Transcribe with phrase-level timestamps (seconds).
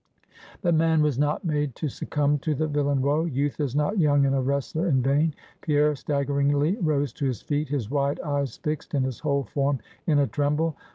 [0.63, 3.25] But man was not made to succumb to the villain Woe.
[3.25, 5.35] Youth is not young and a wrestler in vain.
[5.61, 9.77] Pierre staggeringly rose to his feet; his wide eyes fixed, and his whole form
[10.07, 10.75] in a tremble.